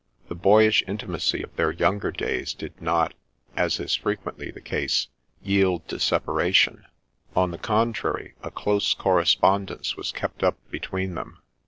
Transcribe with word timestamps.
The 0.29 0.33
boyish 0.33 0.83
intimacy 0.87 1.43
of 1.43 1.55
their 1.55 1.69
younger 1.71 2.09
days 2.09 2.55
did 2.55 2.81
not, 2.81 3.13
as 3.55 3.79
is 3.79 3.93
frequently 3.93 4.49
the 4.49 4.59
case, 4.59 5.09
yield 5.43 5.87
to 5.89 5.99
separation; 5.99 6.85
on 7.35 7.51
the 7.51 7.59
contrary, 7.59 8.33
a 8.41 8.49
close 8.49 8.95
correspondence 8.95 9.95
was 9.95 10.11
kept 10.11 10.41
up 10.43 10.57
between 10.71 11.13
them. 11.13 11.43